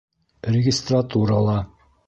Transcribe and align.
Регистратурала. 0.55 1.61